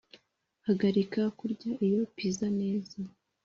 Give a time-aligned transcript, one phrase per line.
[0.67, 2.97] hagarika kurya 'iyo pizza neza